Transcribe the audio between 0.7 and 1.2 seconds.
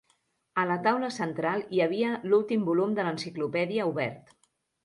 taula